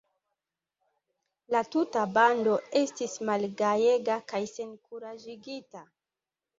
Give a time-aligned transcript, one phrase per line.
[1.57, 5.89] La tuta bando estis malgajega kaj senkuraĝigita.